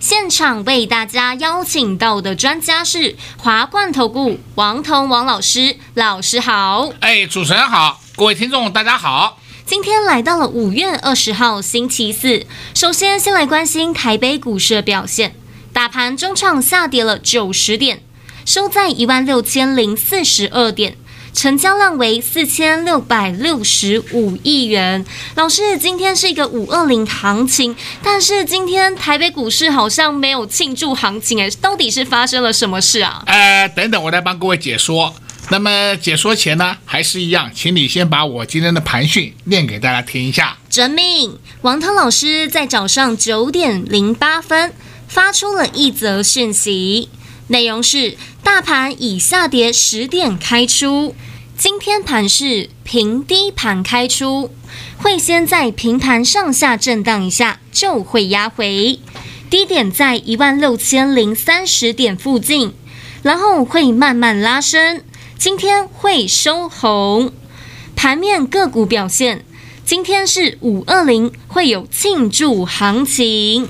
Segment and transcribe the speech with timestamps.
[0.00, 6.90] 现场为大家邀请到的专家是华冠投顾王彤王老师，老师好。
[7.00, 9.38] 哎，主持人好，各位听众大家好。
[9.66, 15.34] 今天来到了五月二十号星期四，首先先来关心台北股市的表现，
[15.74, 18.02] 大盘中场下跌了九十点，
[18.46, 20.96] 收在一万六千零四十二点，
[21.32, 25.04] 成交量为四千六百六十五亿元。
[25.34, 33.22] 老师，今天是一个五二零行情，但是今天台北股市好像没有庆祝行情，哎，到底是发生了什么事啊？
[33.26, 35.14] 呃，等等，我来帮各位解说。
[35.52, 40.56] 那么解说前呢，还是一样，请你先把我今天的盘讯念给大家听一下。
[40.68, 44.72] 遵命，王腾老师在早上九点零八分
[45.08, 47.08] 发出了一则讯息，
[47.50, 51.16] 内容是：大盘已下跌十点开出，
[51.58, 54.52] 今天盘是平低盘开出，
[54.98, 59.00] 会先在平盘上下震荡一下，就会压回，
[59.50, 62.72] 低点在一万六千零三十点附近，
[63.24, 65.02] 然后会慢慢拉升。
[65.36, 67.32] 今天会收红，
[67.96, 69.44] 盘面个股表现，
[69.84, 73.68] 今天是五二零会有庆祝行情。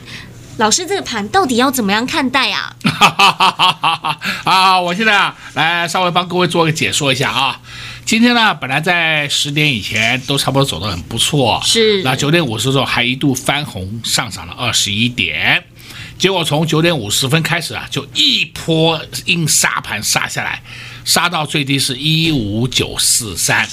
[0.56, 2.76] 老师，这个盘到底要怎么样看待啊？
[4.44, 7.60] 啊，我现在啊，来稍微帮各位做个解说一下啊。
[8.04, 12.02] 今天呢，本来在十点以前都差不多走得很不错，是。
[12.02, 15.64] 那九点五十的时候还一度翻红上涨了二十一点，
[16.18, 20.62] 结果从九点五十分开始啊，就一波硬杀盘杀下来。
[21.04, 23.66] 杀到最低是一五九四三，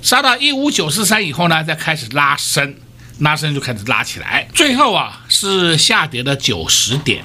[0.00, 2.74] 杀到一五九四三以后呢，再开始拉升，
[3.20, 7.24] 拉升就开始拉起来，最后啊是下跌的九十点。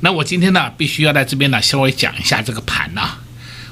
[0.00, 3.18] 那我今天呢，必须要在这边呢稍微讲一下这个盘呐。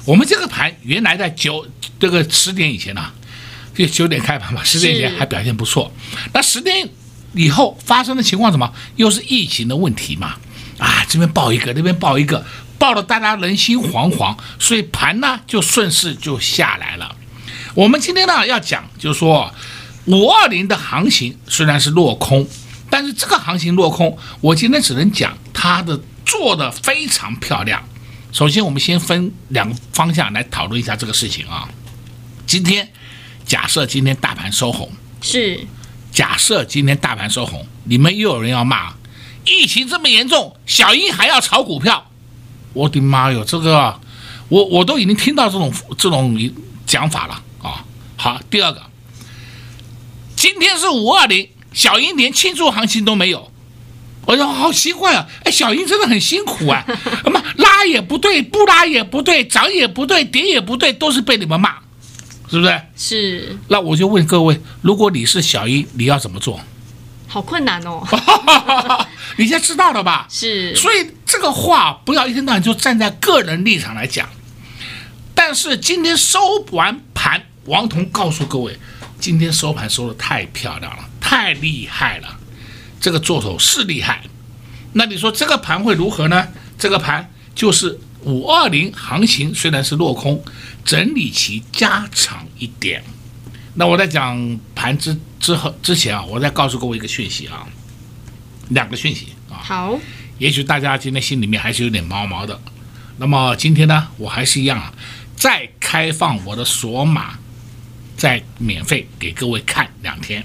[0.05, 1.67] 我们这个盘原来在九
[1.99, 3.11] 这个十点以前呢，
[3.75, 5.91] 就九点开盘嘛，十点以前还表现不错。
[6.33, 6.89] 那十点
[7.33, 8.73] 以后发生的情况什么？
[8.95, 10.35] 又是疫情的问题嘛？
[10.79, 12.45] 啊，这边报一个，那边报一个。
[12.79, 17.15] 报了，大家人心惶惶，所以盘呢就顺势就下来了。
[17.73, 19.53] 我们今天呢要讲，就是说
[20.05, 22.47] 五二零的行情虽然是落空，
[22.89, 27.81] 但是这个行情落空，我今天只能讲它的做得非常漂亮。
[28.31, 31.69] 首先，我们先分两个方向来讨论一下这个事情啊。
[32.45, 32.91] 今天
[33.45, 35.65] 假设今天大盘收红，是
[36.11, 38.93] 假设今天大盘收红，你们又有人要骂，
[39.45, 42.09] 疫情这么严重，小英还要炒股票。
[42.73, 43.99] 我的妈哟，这个
[44.49, 46.37] 我我都已经听到这种这种
[46.85, 47.85] 讲法了啊！
[48.17, 48.81] 好，第二个，
[50.43, 53.49] 今天是五二零，小英连庆祝行情都没有，
[54.25, 55.25] 哎呀，好奇怪啊！
[55.45, 56.83] 哎，小英真的很辛苦啊，
[57.23, 61.75] 那么拉也不对，不拉也不对，涨也不对，跌也不对，都是被你们骂，
[62.51, 62.81] 是不是？
[62.97, 63.57] 是。
[63.69, 66.59] 那我就问各位，如果你是小英，你要怎么做？
[67.25, 68.05] 好困难哦，
[69.39, 70.27] 你现在知道了吧？
[70.29, 74.27] 是，所以这个话不要一天到晚就站在个人立场来讲。
[75.33, 76.39] 但是今天收
[76.71, 78.77] 完盘，王彤告诉各位，
[79.23, 82.37] 今天收盘收得太漂亮了，太厉害了，
[82.99, 84.21] 这个做头是厉害。
[84.91, 86.49] 那你说这个盘会如何呢？
[86.77, 90.43] 这个盘就是五二零行情虽然是落空，
[90.83, 93.01] 整理期加长一点。
[93.75, 97.65] 那我在讲盘之之后之前啊，我再告诉各位一个讯息啊，
[98.71, 99.55] 两个讯息啊。
[99.63, 99.97] 好，
[100.37, 102.59] 也许大家今天心里面还是有点毛毛的。
[103.19, 104.93] 那么今天呢，我还是一样啊，
[105.37, 107.39] 再开放我的锁码，
[108.17, 110.43] 再免费给各位看两天，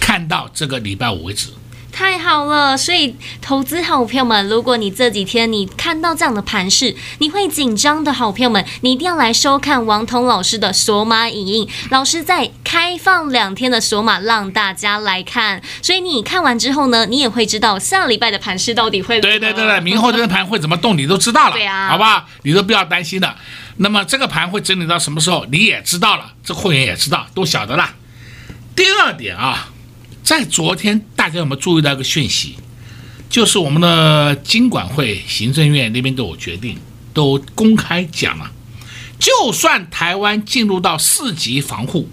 [0.00, 1.48] 看到这个礼拜五为止。
[1.92, 11.68] 太好了，所以投资好朋友们，如果你这几天你看到这样的盘势，你会紧张的好朋友们，你一定要来收看王彤老师的索马影音。
[11.90, 15.60] 老师在开放两天的索马，让大家来看。
[15.82, 19.20] 所以你看完之后呢，你也会知道下礼拜的盘势到底会。
[19.20, 21.52] 对对对对，明后这个盘会怎么动，你都知道了。
[21.52, 23.36] 对啊，好吧，你都不要担心了。
[23.78, 27.90] 那么这个盘会整理到什么时候，你也知道了，这会员也知道，都晓得了。
[28.76, 29.69] 第二点啊。
[30.30, 32.54] 在昨天，大家有没有注意到一个讯息？
[33.28, 36.78] 就是我们的经管会、行政院那边都有决定，
[37.12, 38.48] 都公开讲了。
[39.18, 42.08] 就算台湾进入到四级防护，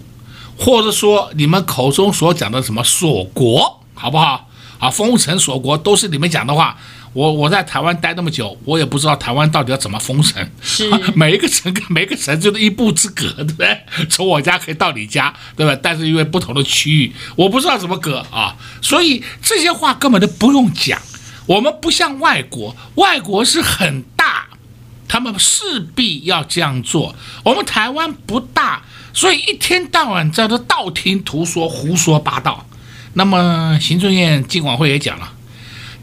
[0.58, 4.48] 或者说你们口中所讲的什么锁国，好不好？
[4.80, 6.76] 啊，封城锁国都是你们讲的话。
[7.18, 10.48] 我我在台湾待那么久，我也不知道台湾到底要怎么封城。
[10.62, 13.76] 是 每一个城跟每一个城就是一步之隔，对不对？
[14.08, 15.76] 从我家可以到你家，对吧？
[15.82, 20.96] 但是因为不同的区域，我不知道怎么隔啊，所以这些话根本都不用讲。
[21.46, 24.46] 我们不像外国，外国是很大，
[25.08, 27.16] 他们势必要这样做。
[27.42, 28.82] 我们台湾不大，
[29.12, 32.64] 所以一天到晚在这道听途说、胡说八道。
[33.14, 35.32] 那么行政院金管会也讲了。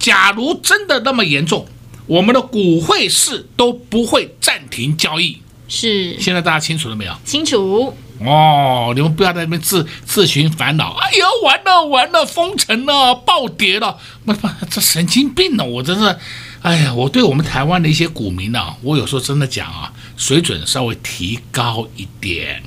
[0.06, 1.66] 假如真的那么严重，
[2.06, 5.42] 我们的股会市都不会暂停交易。
[5.68, 7.18] 是，现在大家清楚了没有？
[7.26, 7.92] 清楚。
[8.20, 10.96] 哦，你们不要在那边自自寻烦恼。
[10.98, 15.66] 哎呀，完了完了，封城了，暴跌了，不不，这神经病呢！
[15.66, 16.16] 我真是，
[16.62, 22.62] 哎呀，我对我们台湾的一些股民呢、啊，我有时候真的讲啊，水准稍微提高一点。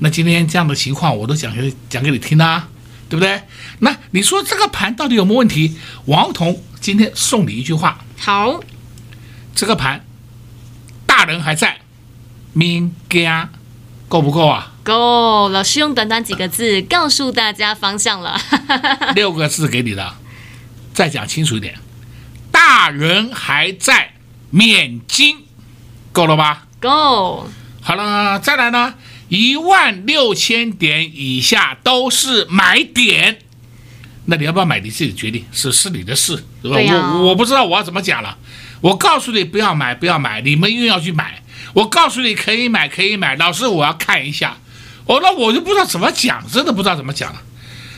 [0.00, 2.68] 那今天这样的情况，我都讲给讲给你听啊。
[3.14, 3.42] 对不对？
[3.78, 5.76] 那你说这个盘到底有没有问题？
[6.06, 8.04] 王彤今天送你一句话。
[8.18, 8.60] 好，
[9.54, 10.04] 这个盘
[11.06, 11.78] 大人还在，
[12.52, 13.50] 明家
[14.08, 14.72] 够不够啊？
[14.82, 15.48] 够。
[15.50, 18.36] 老师用短短几个字告诉大家方向了。
[19.14, 20.14] 六个字给你的，
[20.92, 21.78] 再讲清楚一点。
[22.50, 24.14] 大人还在，
[24.50, 25.44] 免金，
[26.10, 26.66] 够了吧？
[26.80, 27.48] 够。
[27.80, 28.94] 好了，再来呢？
[29.28, 33.38] 一万六千点以下都是买点，
[34.26, 34.80] 那你要不要买？
[34.80, 36.76] 你自己决定，是是你的事，对吧？
[36.76, 38.36] 对啊、我我不知道我要怎么讲了。
[38.80, 41.42] 我告诉你不要买，不要买，你们又要去买。
[41.72, 43.34] 我告诉你可以买，可以买。
[43.36, 44.58] 老师，我要看一下。
[45.06, 47.42] 哦，那我就不知道怎么讲，真的不知道怎么讲了。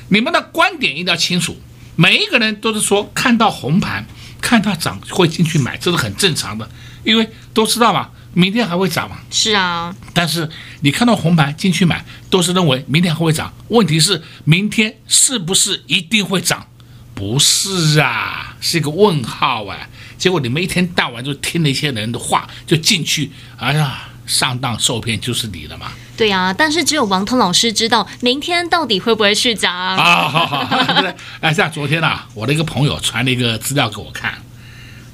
[0.08, 1.60] 你们的观点一定要清楚。
[1.96, 4.06] 每一个人都是说看到红盘，
[4.40, 6.70] 看到涨会进去买，这是很正常的，
[7.04, 8.10] 因为都知道嘛。
[8.36, 9.16] 明天还会涨吗？
[9.30, 10.46] 是啊，但是
[10.80, 13.50] 你看到红盘进去买，都是认为明天还会涨。
[13.68, 16.66] 问题是明天是不是一定会涨？
[17.14, 19.88] 不是啊，是一个问号啊。
[20.18, 25.92] 结果你们一天到晚就听那些人的话，就进去，哎呀，上当受骗就是你了嘛。
[26.14, 29.96] 对呀、啊，但是只有王通老师知道明天到底会不会去涨啊。
[29.96, 31.14] 好好好，对？
[31.40, 34.34] 哎，像昨天啊，我的一个朋友传了一个资料给我看，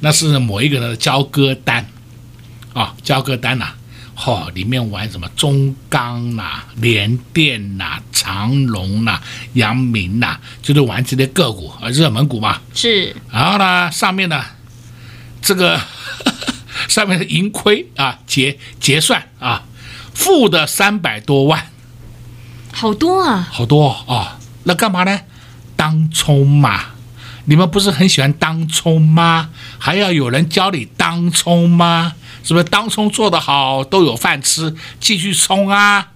[0.01, 1.87] 那是某一个人的交割单。
[2.73, 3.77] 啊、哦，交割单呐、啊，
[4.17, 9.23] 嚯、哦，里面玩什么中钢呐、啊、联电呐、啊、长隆呐、啊、
[9.55, 12.61] 阳明呐、啊，就是玩这些个股啊，热门股嘛。
[12.75, 13.15] 是。
[13.31, 14.43] 然后呢，上面呢，
[15.43, 15.81] 这个
[16.89, 19.65] 上面的盈亏啊，结结算啊，
[20.15, 21.67] 负的三百多万，
[22.73, 24.29] 好多啊，好多啊、哦。
[24.65, 25.21] 那干嘛呢？
[25.77, 26.87] 当冲嘛。
[27.47, 29.51] 你们不是很喜欢当冲吗？
[29.77, 32.15] 还要有人教你当冲吗？
[32.43, 36.09] 是不是当冲做得好都有饭吃，继续冲啊？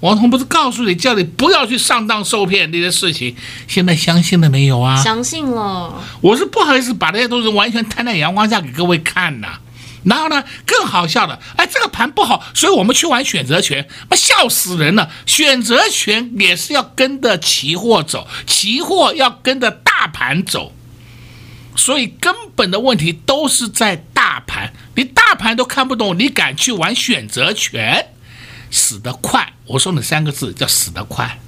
[0.00, 3.34] 王彤不是告诉你，叫你不要去上当受骗这些事情，
[3.66, 5.02] 现在相信了没有啊？
[5.02, 5.92] 相信了。
[6.20, 9.60] 我是不好意思把这些东西完全摊在阳光下给各位看呐、啊。
[10.04, 15.10] 然后呢，更好笑的，哎，这个盘不好，所以我们去玩选择权，妈笑死人了。
[15.26, 20.72] 选择权也是要跟着期货走，期货要跟着大盘走，
[21.78, 24.74] 所以根本的问题都是在大盘。
[24.96, 28.08] 你大盘都看不懂，你敢去玩选择权，
[28.70, 29.54] 死得快。
[29.64, 31.38] 我说你三个字叫死得快。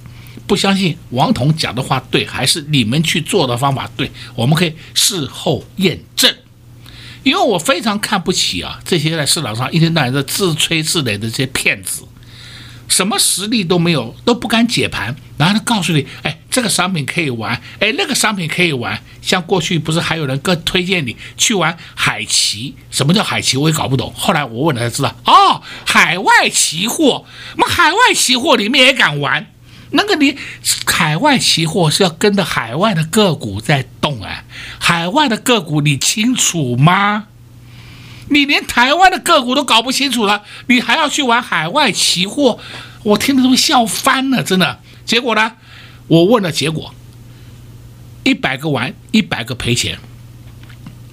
[0.47, 4.11] 不相信王彤讲的话对，还是你们去做的方法对？
[4.33, 6.33] 我们可以事后验证。
[7.23, 12.03] 因为我非常看不起啊，这些在市场上一天到晚在自吹自擂的这些骗子，
[12.87, 19.01] 什么实力都没有，都不敢解盘，然后他告诉你，哎，这个商品可以玩，哎，那个商品可以玩。
[19.21, 22.75] 像过去不是还有人更推荐你去玩海奇？
[22.91, 23.55] 什么叫海奇？
[23.55, 24.13] 我也搞不懂。
[24.15, 29.47] 后来我问了才知道，哦，海外期货，那海外期货里面也敢玩？
[29.91, 30.37] 那个你
[30.85, 34.43] 海外期货是要跟着海外的个股在动啊，
[34.79, 37.27] 海外的个股你清楚吗？
[38.29, 42.59] 你连台湾的个股都搞不清楚了，你还要去玩海外期货？
[43.03, 44.79] 我听得都笑翻了，真的。
[45.05, 45.53] 结果呢？
[46.11, 46.93] 我问了结果，
[48.25, 49.97] 一百个玩一百个赔钱，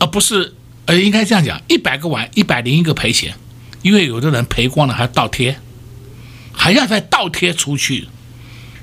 [0.00, 0.54] 而不是
[0.86, 3.36] 呃，应该这样讲，一百个玩一百零一个赔钱，
[3.82, 5.56] 因为有的人赔光了还倒贴，
[6.52, 8.08] 还要再倒贴出去。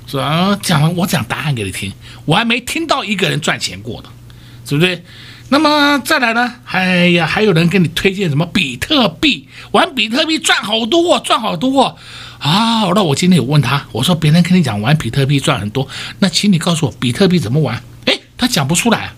[0.08, 0.58] 是吧？
[0.62, 1.92] 讲我讲答案给你听，
[2.24, 4.10] 我还没听到一个人赚钱过的，
[4.66, 5.04] 对不对？
[5.50, 6.56] 那么再来呢？
[6.66, 9.50] 哎呀，还有人给你推荐什么比特币？
[9.72, 11.98] 玩比特币赚好多，赚好多
[12.40, 12.84] 啊！
[12.94, 15.88] 那我今天有问他，我说别人跟你讲玩比特币赚很多，
[16.20, 17.82] 那请你告诉我比特币怎么玩？
[18.06, 19.14] 哎，他讲不出来，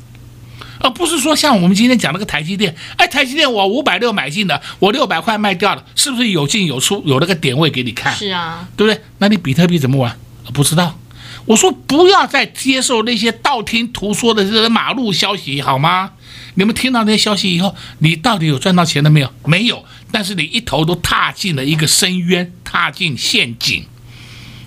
[0.79, 8.15] 而不是说像我们今天讲那个台积电，哎，台积电我五百六买进的，我六百块卖掉了，是不是有进有出，有那个点位给你看？
[8.15, 9.01] 是啊，对不对？
[9.17, 10.17] 那你比特币怎么玩？
[10.53, 10.97] 不知道，
[11.45, 16.11] 我说不要再接受那些道听途说的这些马路消息，好吗？
[16.55, 19.31] 你们听到那些消息以后，你到底有赚到钱了没有？
[19.45, 19.83] 没有，
[20.17, 23.85] 但是你一头都踏进了一个深渊，踏进陷阱。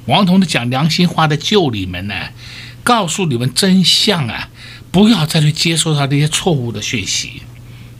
[0.06, 2.14] 王彤的讲良心话的救你们呢，
[2.84, 4.48] 告诉你们真相啊，
[4.92, 7.42] 不要再去接受他这些错误的讯息。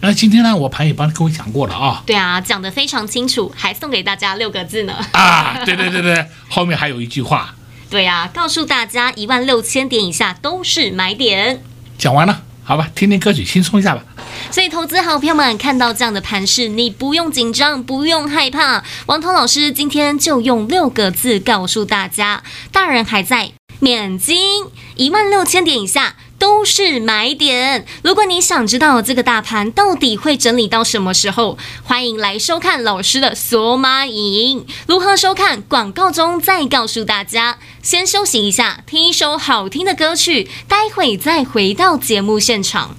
[0.01, 2.05] 那今天呢，我盘也帮各位讲过了啊。
[2.07, 4.95] 对啊，讲得非常清楚，还送给大家六个字呢。
[5.11, 7.57] 啊，对对对对，后面还有一句话。
[7.91, 11.61] 对啊，告诉大家一万六千点以下都是买点。
[11.99, 14.05] 讲完了，好吧，听听歌曲，轻松一下吧。
[14.53, 18.85] 所以，投资好朋友们看到这样的盘势，你不用紧张，不用害怕。
[19.07, 23.51] 王彤老师今天就用六个字告诉大家：大人还在，
[23.81, 26.15] 免金，一万六千点以下。
[26.41, 27.85] 都是买点。
[28.03, 34.67] 如果你想知道这个大盘到底会整理到什么时候，欢迎来收看老师的索马影。
[34.87, 35.61] 如何收看？
[35.61, 37.59] 广告中再告诉大家。
[37.83, 42.97] 先休息一下，听一首好听的歌曲，待会再回到节目现场。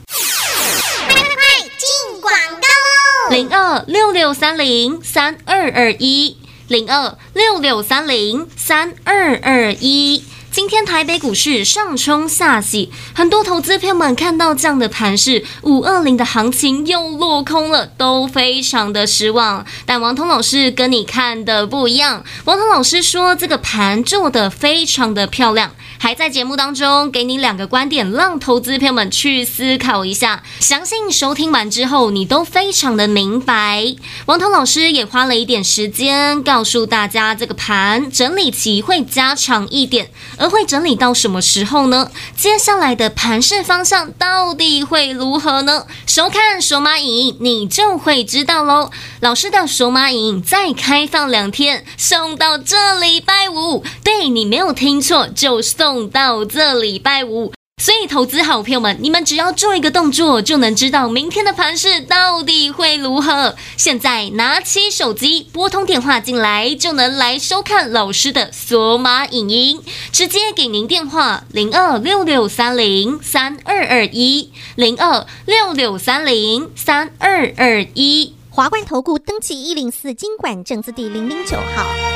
[1.08, 1.34] 快快快，
[1.64, 3.32] 进广告喽！
[3.32, 10.24] 零二六六三零三二二一，零二六六三零三二二一。
[10.52, 19.66] 今天台北股市上冲下洗，很多投资朋友们看到这样的盘势，五二零的行情又落空了，都非常的失望。
[19.86, 25.72] 但王彤老师跟你看的不一样，王彤老师说这个盘做的非常的漂亮。
[25.98, 30.42] 还在节目当中给你两个观点，让投资朋友们去思考一下。
[30.60, 33.96] 相信收听完之后，你都非常的明白。
[34.26, 40.10] 王彤老师也花了一点时间告诉大家，这个盘整理期会加长一点，
[40.42, 42.12] 而会整理到什么时候呢？
[42.36, 45.86] 接下来的盘势方向到底会如何呢？
[46.06, 48.92] 收看索马影，你就会知道喽。
[49.22, 53.86] 老师的索马影再开放两天，送到这礼拜五。
[54.04, 55.62] 对，你没有听错，就。
[55.62, 63.56] 送到这礼拜五，所以投资好朋友们，你们只要做一个动作，就能知道明天的盘势到底会如何。
[63.76, 78.36] 现在拿起手机，拨通电话进来，就能来收看老师的索马影音，直接给您电话零二六六三零三二二一零二六六三零三二二一。
[78.52, 82.11] 华冠投顾登记一零四金管证字第零零九号。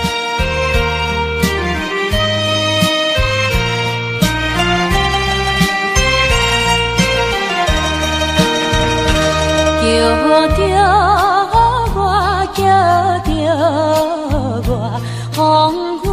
[9.86, 9.92] 叫
[10.48, 10.60] 着
[11.94, 11.98] 我，
[12.56, 12.60] 叫
[13.24, 13.30] 着
[14.68, 14.70] 我，
[15.36, 15.40] 黄
[16.00, 16.04] 昏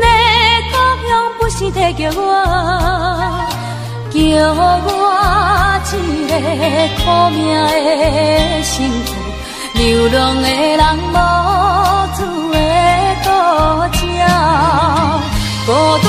[0.00, 0.04] 的
[0.70, 0.74] 故
[1.08, 2.20] 乡不是在叫我，
[4.10, 4.16] 叫
[4.52, 4.60] 我
[5.92, 5.96] 一
[6.28, 6.32] 个
[6.98, 7.72] 苦命的
[8.62, 8.72] 身
[9.06, 9.08] 躯
[9.74, 10.44] 流浪的
[10.76, 10.82] 人
[11.12, 11.16] 无
[12.16, 12.18] 主
[12.52, 12.56] 的，
[15.64, 15.68] 孤
[16.02, 16.03] 鸟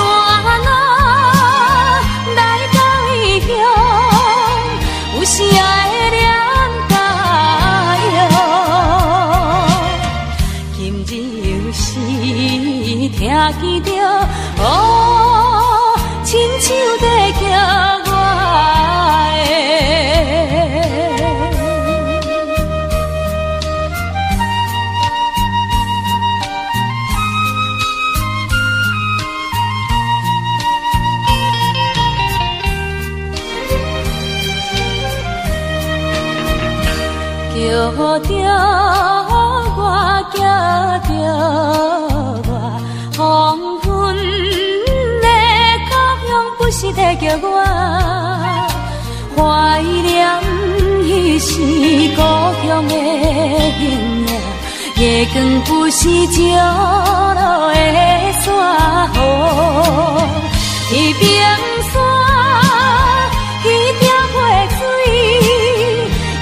[11.95, 13.95] 听见着
[14.59, 17.07] 哦，亲像在
[47.25, 47.57] 着我
[49.35, 50.15] 怀念
[51.01, 51.49] 彼时
[52.15, 52.21] 故
[52.61, 52.93] 乡的
[53.79, 53.83] 形影，
[54.97, 55.01] 月
[55.33, 56.37] 光不是照
[57.33, 57.41] 路
[57.73, 57.75] 的
[58.43, 58.45] 山
[59.13, 59.17] 河，
[60.89, 61.23] 彼片
[61.91, 61.93] 山，
[63.63, 63.65] 彼
[63.99, 64.37] 条溪
[64.77, 64.79] 水，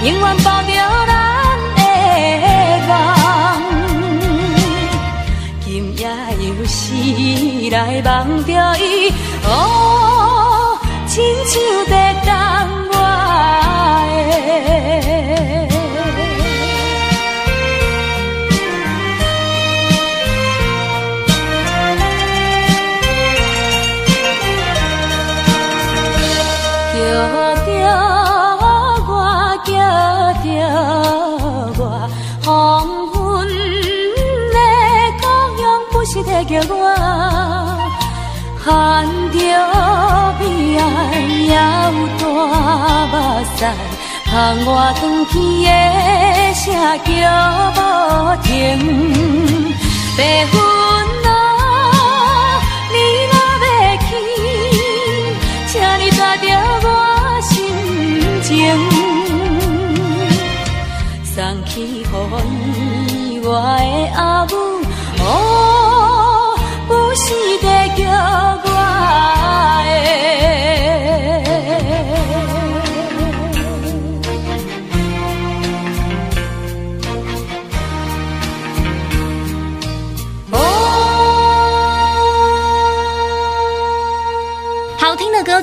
[0.04, 0.70] 永远包着
[1.08, 1.10] 咱
[1.78, 1.80] 的
[2.88, 2.92] 梦。
[5.64, 5.66] 今
[5.98, 6.02] 夜
[6.42, 6.76] 又是
[7.72, 8.50] 来梦着
[8.80, 8.84] 伊。
[11.14, 11.93] 亲像
[44.34, 45.70] 盼我转去的
[46.56, 46.66] 声
[47.06, 47.08] 叫
[47.76, 47.80] 不
[48.42, 48.52] 停。
[50.18, 50.58] 白云
[51.30, 51.30] 啊，
[52.92, 52.96] 你
[53.30, 53.64] 若要
[54.02, 54.10] 去，
[55.68, 56.44] 请你抓着
[56.82, 56.88] 我
[57.44, 57.54] 心
[58.42, 58.52] 情，
[61.24, 61.36] 送
[61.66, 62.04] 去予
[63.08, 63.62] 伊我的
[64.16, 64.63] 阿母。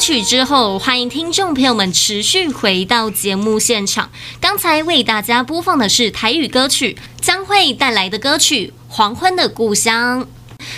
[0.01, 4.11] 曲之后，欢迎听众朋友们持续回到节目现场。
[4.41, 10.25] 刚才为大家播放的是台语歌曲，将会带来的歌曲《黄昏的故乡》。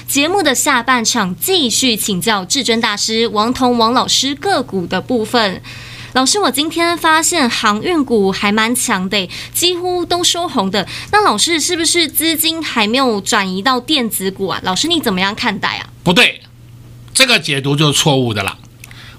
[0.09, 5.63] 节目的下半场继续请教至尊大师王彤王老师个股的部分。
[6.15, 10.89] 老师，我今天发现航运股还蛮强的，几乎都收红的。
[11.13, 14.61] 那老师是不是资金还没有转移到电子股啊？
[14.65, 15.89] 老师你怎么样看待啊？
[16.03, 16.41] 不对，
[17.15, 18.59] 这个解读就是错误的了。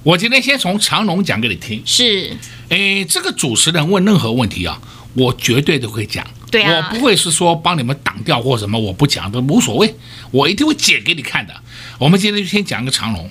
[0.03, 1.81] 我今天先从长龙讲给你听。
[1.85, 2.35] 是，
[2.67, 4.77] 诶，这个主持人问任何问题啊，
[5.13, 6.27] 我绝对都会讲。
[6.51, 9.95] 对啊，我不会是说帮你们挡掉或什么，我不讲都无所谓，
[10.31, 11.53] 我一定会解给你看的。
[11.97, 13.29] 我们今天就先讲一个长龙，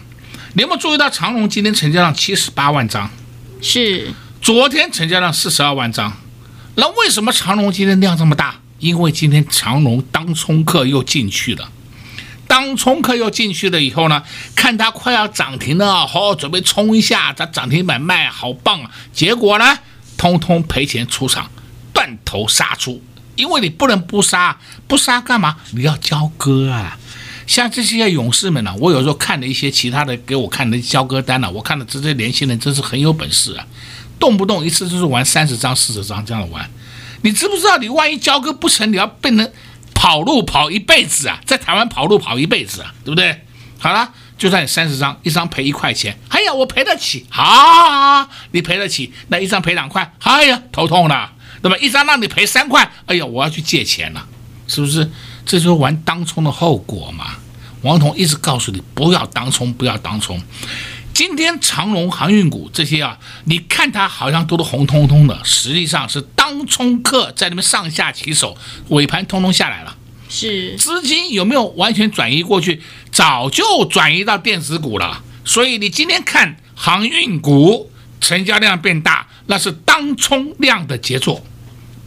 [0.55, 3.11] 你有没有注意到长龙今天成交量七十八万张？
[3.61, 4.09] 是，
[4.41, 6.17] 昨天成交量四十二万张。
[6.77, 8.59] 那为什么长龙今天量这么大？
[8.79, 11.71] 因为今天长龙当冲客又进去了。
[12.53, 14.23] 当冲客又进去了以后呢，
[14.55, 18.91] 看它快要涨停了，好、哦，准备冲一下，它涨停板卖好棒啊！
[19.11, 19.79] 结果呢，
[20.19, 21.51] 通通赔钱出场，
[21.95, 23.03] 断头杀出。
[23.37, 25.57] 因为你不能不杀，不杀干嘛？
[25.71, 26.99] 你要交割啊！
[27.47, 33.67] 像这些勇士们呢、我有时候看了一些其他的给我看的交割单呢、我看了这些年轻人真是很有本事啊，
[34.19, 36.71] 动不动一次就是玩三十张、四十张这样的玩。
[37.23, 37.79] 你知不知道？
[37.79, 39.51] 你万一交割不成，你要变成
[40.03, 43.47] 跑路跑一辈子啊，在台湾跑路跑一辈子啊，对不对？
[43.79, 51.31] 好了，就算你三十张，一张赔一块钱，哎呀，我赔得起，好，好，好，你赔得起，那一张赔两块，哎呀，头痛了。
[51.61, 54.27] 那么一张让你赔三块，哎呀，我要去借钱了，
[54.67, 55.09] 是不是？
[55.47, 57.37] 这就是玩当冲的后果嘛。
[57.83, 60.43] 王彤一直告诉你不要当冲，不要当冲。
[61.25, 68.57] 今天长荣航运股这些啊，你看它好像都是红彤彤的，实际上是当冲客在那边上下其手，
[68.89, 69.97] 尾盘通通下来了。
[70.29, 72.83] 是资金有没有完全转移过去？
[73.13, 75.23] 早就转移到电子股了。
[75.45, 77.89] 所以你今天看航运股
[78.21, 81.41] 成交量变大，那是当冲量的杰作。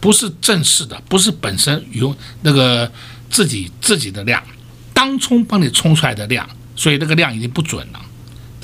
[0.02, 2.92] 不是正式的，不是本身有那个
[3.30, 4.44] 自己自己的量，
[4.94, 8.02] 当冲帮你冲出来的量，所以那个量已经不准了。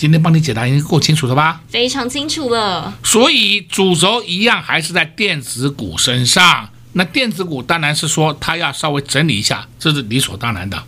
[0.02, 1.62] 今天帮你解答已经够清楚了吧？
[1.70, 2.92] 非常清楚了。
[3.04, 6.68] 所以主轴一样还是在电子股身上。
[6.94, 10.84] 那电子股当然是说它要稍微整理一下，这是理所当然的。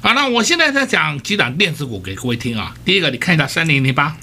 [0.00, 2.74] 好，那我现在在讲几档电子股给各位听啊。
[2.86, 4.16] 第一个，你看一下三零零八，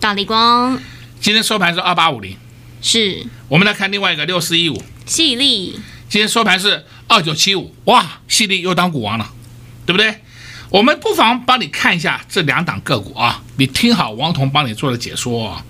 [0.00, 0.80] 大力光，
[1.20, 2.34] 今天收盘是二八五零。
[2.80, 9.30] 是，我们来看另外一个六四一五，矽力，今天收盘是二九七五，哇，矽力又当股王了，
[9.84, 10.22] 对不对？
[10.72, 15.64] 我们不妨帮你看一下这两档个股啊，你听好王彤帮你做的解说啊。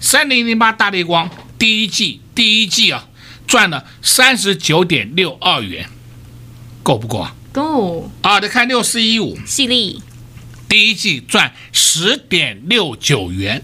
[0.00, 3.06] 三零零八大地光第一季第一季啊
[3.46, 5.90] 赚了三十九点六二元，
[6.82, 7.34] 够不够啊？
[7.52, 8.10] 够。
[8.22, 10.02] 啊，再看六四一五，细粒
[10.66, 13.62] 第一季赚十点六九元。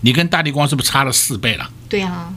[0.00, 1.70] 你跟大力光是不是差了四倍了？
[1.90, 2.34] 对啊，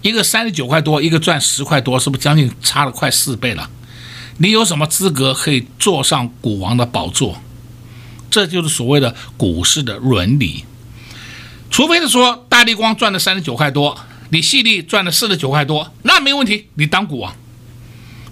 [0.00, 3.68] 一个三十九块多，一个赚十块多，是不是将近差了快四倍了？
[4.38, 7.40] 你有什么资格可以坐上股王的宝座？
[8.30, 10.64] 这就是所谓的股市的伦理。
[11.70, 13.98] 除非是说大力光赚了三十九块多，
[14.30, 17.34] 你矽力赚了四十九块多，那没问题，你当股王。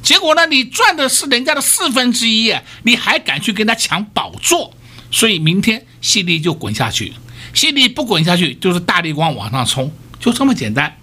[0.02, 4.72] 结果呢，你赚的是人家的四分之一，你还敢去跟他抢宝座？
[5.10, 7.14] 所以明天矽力就滚下去。
[7.52, 9.90] 矽力不滚下去，就是大力光往上冲，
[10.20, 10.96] 就这么简单。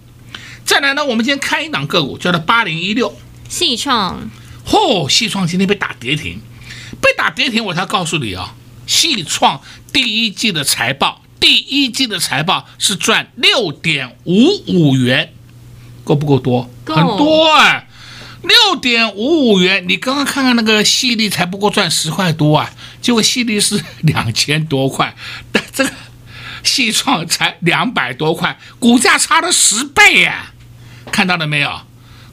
[0.63, 3.13] 再来呢，我们今天开一档个股，叫做八零一六，
[3.49, 4.29] 细创。
[4.65, 6.41] 嚯，西创今天被打跌停，
[7.01, 8.55] 被打跌停，我才告诉你啊，
[8.87, 15.33] 西创第一季的财报，第一季的财报是赚六点五五元，
[16.03, 16.69] 够不够多？
[16.83, 16.95] 够。
[16.95, 17.83] 很多啊，
[18.41, 19.87] 六点五五元。
[19.87, 22.71] 你刚刚看看那个矽力才不过赚十块多啊，
[23.01, 25.15] 结果矽力是两千多块，
[25.51, 25.91] 但这个。
[26.63, 30.53] 西创才两百多块，股价差了十倍呀！
[31.11, 31.81] 看到了没有？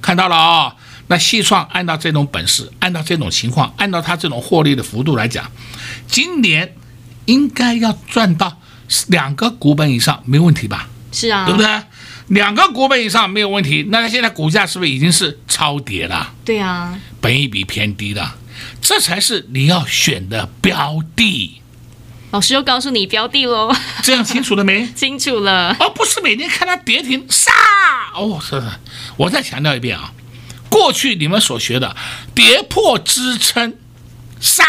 [0.01, 0.77] 看到了哦。
[1.11, 5.51] 那西创按照这种本事，按照这种情况，按照它这种获利的幅度来讲，
[6.07, 6.77] 今年
[7.25, 8.61] 应该要赚到
[9.09, 10.89] 两个股本以上，没问题吧？
[11.11, 11.83] 是啊，对不对？
[12.29, 13.87] 两个股本以上没有问题。
[13.89, 16.33] 那它现在股价是不是已经是超跌了？
[16.45, 18.31] 对啊，本益比偏低的，
[18.81, 21.61] 这才是你要选的标的。
[22.31, 24.87] 老师又告诉你标的喽，这样清楚了没？
[24.95, 25.77] 清楚了。
[25.81, 27.51] 而不是每天看它跌停杀
[28.15, 28.79] 哦，是的。
[29.17, 30.13] 我再强调一遍啊，
[30.71, 31.95] 过去你们所学的
[32.35, 33.77] 跌破支撑
[34.41, 34.65] 杀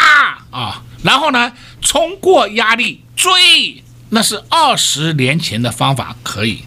[0.50, 6.64] 啊，然后呢冲过压力追，那是二十年前的方法可以。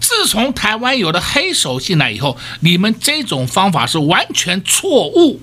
[0.00, 5.40] 自从台湾有了黑手进来以后，你们这种方法是完全错误。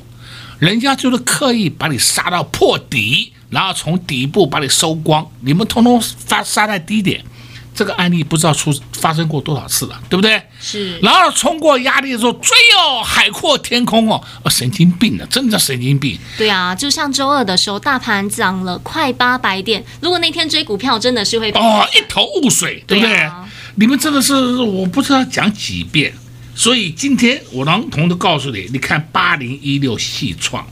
[0.60, 7.26] 人家就是刻意把你杀到破底，然后从底部把你收光，你们通通发杀在低点。
[7.74, 10.42] 这个案例不知道出发生过多少次了，对不对？
[10.62, 11.00] 是。
[11.00, 16.18] 然后冲过压力的时候追哦，海阔天空哦，神经病的，真的神经病。
[16.38, 23.14] 对啊，就像周二的时候，大盘涨了快八百点，如果那天追股票，真的是会哦一头雾水，对不对？
[23.16, 23.50] 对啊。
[23.76, 26.14] 你们真的是我不知道讲几遍，
[26.54, 30.64] 所以今天我能同的告诉你，你看八零一六矽创，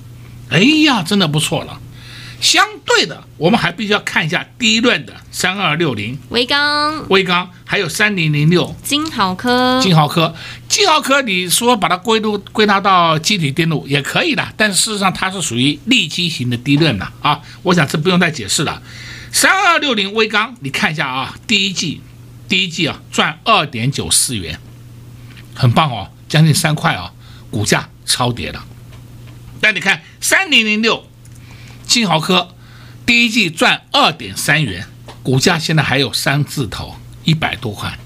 [0.49, 1.79] 哎呀，真的不错了。
[2.41, 10.35] 相对的，我们还必须要看一下第一轮的三二六零威刚，威刚还有三零零六金豪科，金豪科，
[10.67, 18.81] 金豪科，你说把它归入归纳到机体电路也可以的，但事实上它是属于利基型的低论的啊，我想这不用再解释了。
[19.31, 22.01] 三二六零威刚，你看一下啊，第一季。
[22.49, 24.59] 第一季啊，赚二点九四元，
[25.55, 27.13] 很棒哦，将近三块啊，
[27.49, 28.65] 股价超跌了。
[29.61, 31.07] 但你看三零零六
[31.91, 32.55] 金豪科，
[33.05, 34.87] 第一季赚二点三元，
[35.21, 37.99] 股价现在还有三字头，一百多块。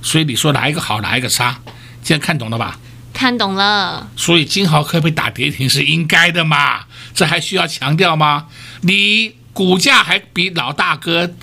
[0.00, 1.60] 所以你说哪一个好，哪一个差？
[2.04, 2.78] 现在看懂了吧？
[3.12, 4.08] 看懂了。
[4.14, 6.84] 所以金豪科被打跌停是应该的嘛？
[7.12, 8.46] 这还需要强调吗？
[8.82, 11.34] 你股价还比老大哥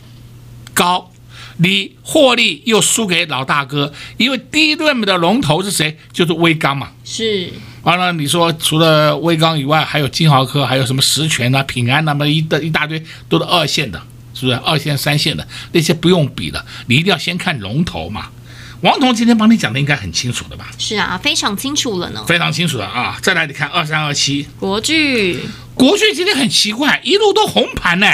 [0.73, 1.11] 高。
[1.57, 5.99] 你获利又输给老大哥，因为第一轮的龙头是谁？
[6.13, 6.93] 就是威刚嘛。
[7.03, 7.51] 是。
[7.83, 14.01] 完了，你说除了威刚以外，还有金豪科，还有什么十銓啊、平安那么一的一大堆，都是二线的，
[14.33, 14.57] 是不是？
[14.59, 18.27] 二线、三线的那些不用比的，你一定要先看龙头嘛。
[18.79, 20.67] 王彤今天帮你讲的应该很清楚的吧？
[20.77, 22.23] 是啊，非常清楚了呢。
[22.25, 23.17] 非常清楚的啊！
[23.21, 25.39] 再来，你看二三二七国巨，
[25.73, 28.07] 国巨今天很奇怪，一路都红盘呢。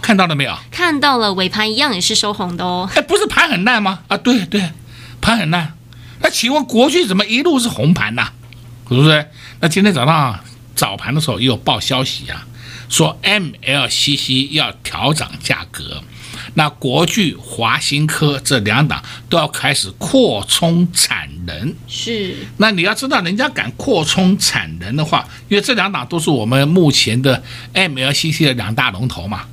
[0.00, 0.54] 看到了没有？
[0.70, 2.88] 看到了，尾盘一样也是收红的哦。
[2.94, 4.00] 哎，不是盘很烂吗？
[4.08, 4.70] 啊，对对，
[5.20, 5.74] 盘很烂。
[6.22, 8.26] 那请问国巨怎么一路是红盘呢？
[8.96, 9.26] 是不是？
[9.60, 10.38] 那今天早上
[10.74, 12.46] 早盘的时候也有报消息啊，
[12.88, 16.02] 说 MLCC 要调涨价格，
[16.54, 21.74] 那国巨、华新科这两档都要开始扩充产能。
[21.86, 22.34] 是。
[22.56, 27.42] 那你要知道，人家敢扩充产能的话，因为这两档都是我们目前的
[27.74, 29.44] MLCC 的两大龙头嘛。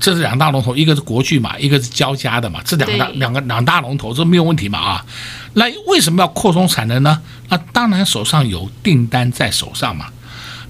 [0.00, 5.06] 这是两大龙头，一个是国巨嘛，一个是交加的嘛，这两大两个两大龙头，这没有问题嘛啊？
[5.54, 7.22] 那为什么要扩充产能呢？
[7.48, 10.06] 那当然手上有订单在手上嘛。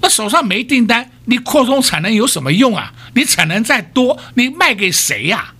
[0.01, 2.93] 那手上没订单，你扩充产能有什么用啊？
[3.15, 5.53] 你产能再多，你卖给谁呀、啊？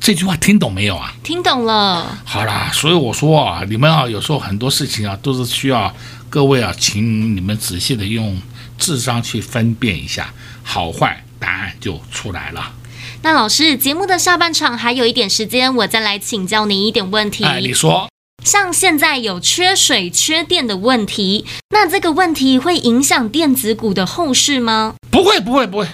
[0.00, 1.14] 这句话听懂没有啊？
[1.22, 2.18] 听懂了。
[2.24, 5.94] 好啦，所以我说啊，你们啊，有时候很多事情啊，都是需要
[6.28, 8.36] 各位啊，请你们仔细的用
[8.78, 10.32] 智商去分辨一下，
[10.64, 12.72] 好坏答案就出来了。
[13.24, 17.44] 那老师，节目的下半场还有一点时间，我再来请教您一点问题。
[17.44, 18.10] 哎，你说，
[18.44, 24.96] 像现在有缺水、缺电的问题，那这个问题会影响电子股的后市吗？
[25.08, 25.86] 不会，不会，不会，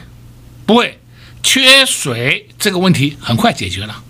[0.64, 0.98] 不会。
[1.42, 4.02] 缺水这个问题很快解决了。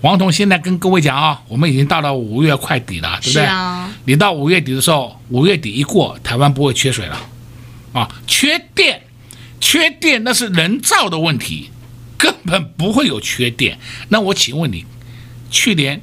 [0.00, 3.32] 王彤现在跟各位讲啊，我们已经到了五月快底了，对不对？
[3.32, 3.92] 是啊。
[4.06, 7.20] 你到五月底的时候，五月底一过，台湾不会缺水了。
[7.92, 9.02] 啊，缺电，
[9.60, 11.70] 缺电那是人造的问题。
[12.18, 13.78] 根本不会有缺电。
[14.10, 14.84] 那我请问你，
[15.50, 16.02] 去年、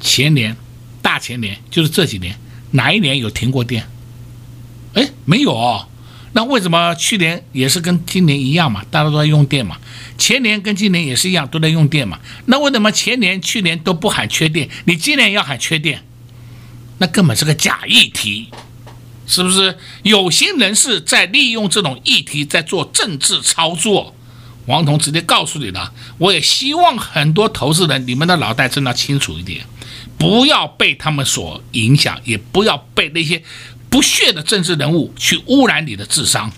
[0.00, 0.56] 前年、
[1.02, 2.38] 大前年，就是这几年，
[2.70, 3.86] 哪一年有停过电？
[4.94, 5.88] 哎，没有哦。
[6.32, 8.84] 那为什么去年也是跟今年一样嘛？
[8.90, 9.78] 大家都在用电嘛。
[10.16, 12.18] 前年跟今年也是一样，都在用电嘛。
[12.46, 16.02] 那为什么前年、去年都不喊缺电，你今年要喊缺电？
[16.98, 18.48] 那根本是个假议题，
[19.26, 19.76] 是不是？
[20.02, 24.15] 有心人士在利用这种议题在做政治操作。
[24.66, 29.64] 王彤直接告诉你了，我也希望很多投资人，你们的脑袋真的清楚一点，
[30.18, 33.42] 不要被他们所影响，也不要被那些
[33.88, 36.52] 不屑的政治人物去污染你的智商。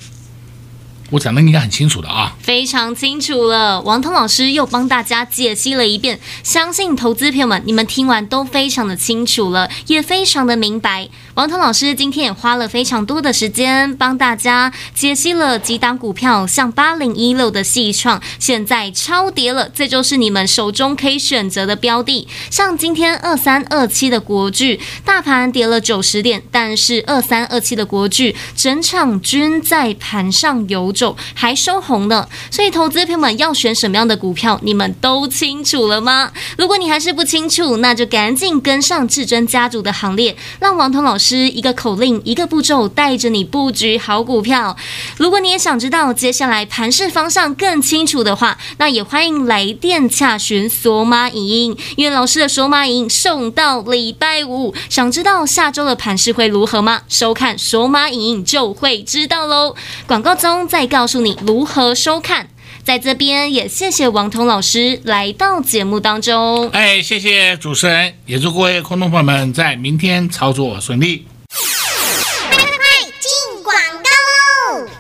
[1.11, 3.81] 我讲的应该很清楚的啊，非常清楚了。
[3.81, 11.09] 王彤老师又帮大家解析了一遍，相信投资朋友们，你们听完都非常的清楚了，也非常的明白。
[11.33, 22.29] 王彤老师今天也花了非常多的时间帮大家解析了几档股票，像八零一六的矽创现在超跌了，这就是你们手中可以选择的标的。
[22.51, 30.93] 像今天二三二七的国巨，大盘跌了九十点，但是二三二七的国巨整场均在盘上游。
[31.35, 32.27] 还收红呢。
[32.51, 36.33] 所以投资朋友们要选什么样的股票，你们都清楚了吗？
[36.57, 44.77] 如果你还是不清楚，那就赶紧跟上至尊家族的行列，让王彤老师一个口令，一个步骤，带着你布局好股票。
[45.17, 54.75] 如果你也想知道接下来盘势方向更清楚的话，那也欢迎来电洽询索马影音，因为老师的索马影音送到礼拜五。
[54.89, 57.03] 想知道下周的盘势会如何吗？
[57.09, 59.75] 收看索马影音就会知道喽。
[60.07, 62.49] 广告中再告诉你如何收看。
[62.83, 66.71] 在这边也谢谢王彤老师来到节目当中。
[66.71, 71.27] 哎，谢谢主持人，也祝各位观众朋友们在明天操作顺利。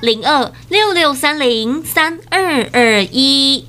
[0.00, 3.66] 零二六六三零三二二一，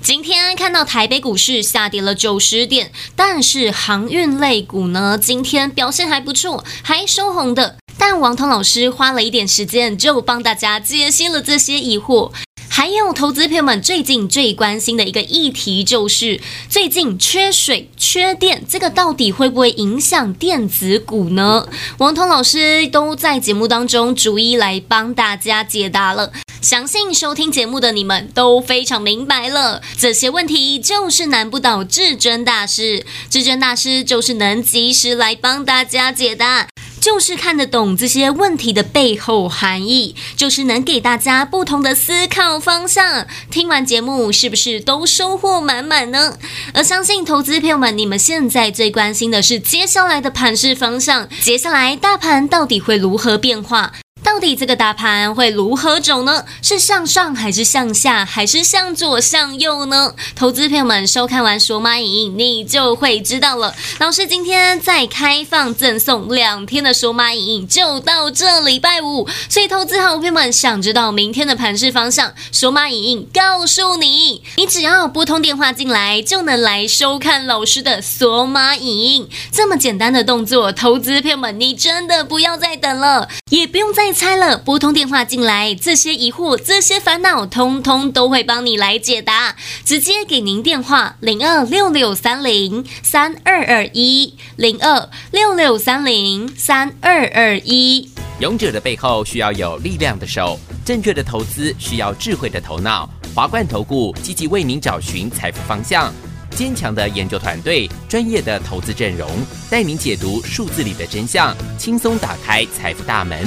[0.00, 7.76] 今天看到台北股市下跌了九十点，但是航运类股呢，今天表现还不错，还收红的。
[7.98, 12.30] 但王彤老师花了一点时间，就帮大家解析了这些疑惑。
[12.68, 21.66] 还有投资朋友们最近最关心的一个议题，就是最近缺水、缺电，这个到底会不会影响电子股呢？
[21.96, 26.32] 王彤老师都在节目当中逐一来帮大家解答了。
[26.60, 36.66] 相信收听节目的你们都非常明白了，这些问题就是难不倒至尊大师，至尊大师就是能及时来帮大家解答。
[37.06, 43.28] 就是看得懂这些问题的背后含义，就是能给大家不同的思考方向。
[43.48, 46.36] 听完节目是不是都收获满满呢？
[46.74, 53.92] 而相信投资朋友们，你们现在最关心的是接下来的盘势方向，接下来大盘到底会如何变化？
[54.26, 56.44] 到底这个大盘会如何走呢？
[56.60, 60.12] 是向上还是向下，还是向左向右呢？
[60.34, 63.72] 投资朋友们收看完索马影，你就会知道了。
[64.00, 69.28] 老师今天再开放赠送两天的索马影，就到这礼拜五。
[69.48, 79.28] 所以投资好朋友们想知道明天的盘势方向，索马影告诉你，你只要拨通电话进来，就能来收看老师的索马影。
[79.52, 84.15] 这么简单的动作，投资朋友们，你真的不要再等了，也不用再。
[84.16, 89.54] 猜了，拨通电话进来，这些疑惑、这些烦恼，通通都会帮你来解答。
[89.84, 98.10] 直接给您电话：零二六六三零三二二一，零二六六三零三二二一。
[98.40, 103.06] 勇者的背后需要有力量的手，正确的投资需要智慧的头脑。
[103.34, 106.10] 华冠投顾积极为您找寻财富方向，
[106.52, 109.28] 坚强的研究团队，专业的投资阵容，
[109.68, 113.46] 带您解读数字里的真相，轻松打开财富大门。